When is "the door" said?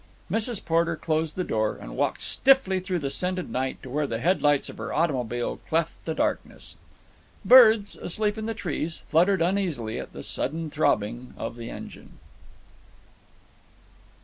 1.35-1.77